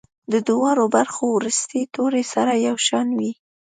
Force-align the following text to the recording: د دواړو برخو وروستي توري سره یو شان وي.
د 0.31 0.33
دواړو 0.49 0.85
برخو 0.95 1.23
وروستي 1.31 1.81
توري 1.95 2.23
سره 2.33 2.53
یو 2.67 2.75
شان 2.87 3.07
وي. 3.19 3.31